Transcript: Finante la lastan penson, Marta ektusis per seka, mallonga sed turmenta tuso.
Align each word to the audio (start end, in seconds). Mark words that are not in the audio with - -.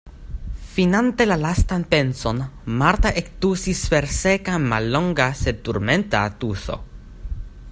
Finante 0.75 1.25
la 1.31 1.35
lastan 1.41 1.83
penson, 1.91 2.39
Marta 2.79 3.11
ektusis 3.21 3.83
per 3.95 4.09
seka, 4.15 4.57
mallonga 4.71 5.29
sed 5.43 5.61
turmenta 5.69 6.23
tuso. 6.41 6.79